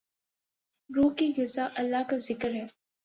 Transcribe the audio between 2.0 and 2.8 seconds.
کا ذکر ہے۔